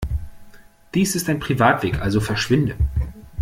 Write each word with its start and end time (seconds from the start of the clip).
Dies 0.95 1.15
ist 1.15 1.29
ein 1.29 1.39
Privatweg, 1.39 2.01
also 2.01 2.21
verschwinde! 2.21 2.75